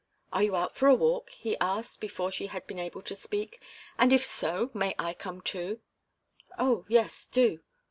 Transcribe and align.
"Are 0.33 0.41
you 0.41 0.55
out 0.55 0.75
for 0.75 0.87
a 0.87 0.95
walk?" 0.95 1.29
he 1.29 1.55
asked, 1.59 2.01
before 2.01 2.31
she 2.31 2.47
had 2.47 2.65
been 2.65 2.79
able 2.79 3.03
to 3.03 3.13
speak. 3.13 3.61
"And 3.99 4.11
if 4.11 4.25
so, 4.25 4.71
may 4.73 4.95
I 4.97 5.13
come 5.13 5.41
too?" 5.41 5.79
"Oh, 6.57 6.85
yes 6.87 7.27
do." 7.27 7.59